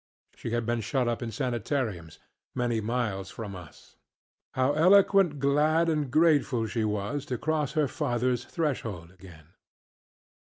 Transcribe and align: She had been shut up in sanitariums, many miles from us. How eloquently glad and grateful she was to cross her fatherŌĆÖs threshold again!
She 0.35 0.49
had 0.49 0.65
been 0.65 0.81
shut 0.81 1.07
up 1.07 1.21
in 1.21 1.29
sanitariums, 1.29 2.17
many 2.55 2.81
miles 2.81 3.29
from 3.29 3.55
us. 3.55 3.97
How 4.55 4.73
eloquently 4.73 5.37
glad 5.37 5.89
and 5.89 6.09
grateful 6.09 6.65
she 6.65 6.83
was 6.83 7.23
to 7.27 7.37
cross 7.37 7.73
her 7.73 7.85
fatherŌĆÖs 7.85 8.47
threshold 8.47 9.11
again! 9.11 9.49